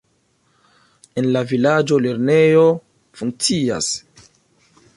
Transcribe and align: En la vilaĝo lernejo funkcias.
En 1.21 1.27
la 1.35 1.43
vilaĝo 1.51 1.99
lernejo 2.05 2.65
funkcias. 3.21 3.91